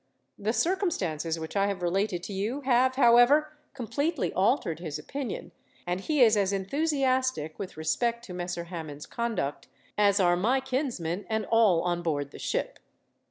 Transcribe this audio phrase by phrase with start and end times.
[0.39, 5.51] The circumstances which I have related to you have, however, completely altered his opinion,
[5.85, 9.67] and he is as enthusiastic, with respect to Messer Hammond's conduct,
[9.99, 12.79] as are my kinsman and all on board the ship."